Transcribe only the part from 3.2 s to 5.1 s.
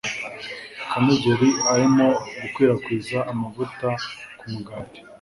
amavuta kumugati.